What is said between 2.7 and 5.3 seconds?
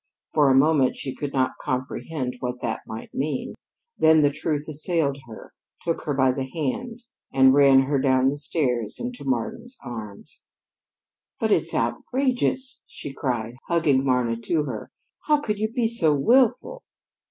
might mean; then the truth assailed